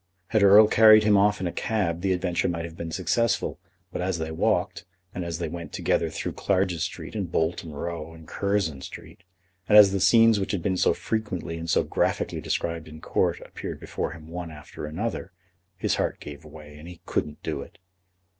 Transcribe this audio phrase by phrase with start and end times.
[0.29, 3.59] Had Erle carried him off in a cab the adventure might have been successful;
[3.91, 8.11] but as they walked, and as they went together through Clarges Street and Bolton Row
[8.11, 9.21] and Curzon Street,
[9.69, 13.41] and as the scenes which had been so frequently and so graphically described in Court
[13.41, 15.33] appeared before him one after another,
[15.77, 17.77] his heart gave way, and he couldn't do it.